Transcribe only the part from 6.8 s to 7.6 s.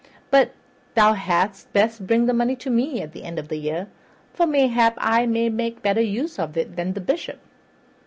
the Bishop."